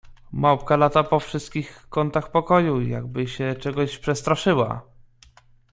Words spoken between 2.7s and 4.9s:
jakby się czegoś przestraszyła.